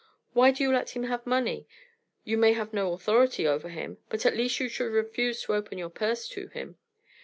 [0.33, 1.67] Why do you let him have money?
[2.23, 5.77] You may have no authority over him; but at least you should refuse to open
[5.77, 6.75] your purse to him.